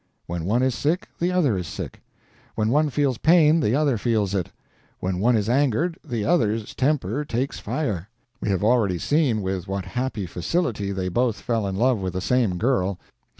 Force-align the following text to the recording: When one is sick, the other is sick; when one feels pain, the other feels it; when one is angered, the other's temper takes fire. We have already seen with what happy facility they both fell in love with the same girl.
When 0.25 0.45
one 0.45 0.63
is 0.63 0.73
sick, 0.73 1.07
the 1.19 1.31
other 1.31 1.55
is 1.55 1.67
sick; 1.67 2.01
when 2.55 2.69
one 2.69 2.89
feels 2.89 3.19
pain, 3.19 3.59
the 3.59 3.75
other 3.75 3.99
feels 3.99 4.33
it; 4.33 4.49
when 4.99 5.19
one 5.19 5.35
is 5.35 5.47
angered, 5.47 5.95
the 6.03 6.25
other's 6.25 6.73
temper 6.73 7.23
takes 7.23 7.59
fire. 7.59 8.09
We 8.39 8.49
have 8.49 8.63
already 8.63 8.97
seen 8.97 9.43
with 9.43 9.67
what 9.67 9.85
happy 9.85 10.25
facility 10.25 10.91
they 10.91 11.09
both 11.09 11.39
fell 11.41 11.67
in 11.67 11.75
love 11.75 11.99
with 11.99 12.13
the 12.13 12.19
same 12.21 12.57
girl. 12.57 12.97